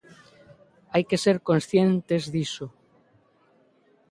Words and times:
Hai 0.93 1.03
que 1.09 1.17
ser 1.23 1.37
conscientes 1.49 2.23
diso. 2.33 2.65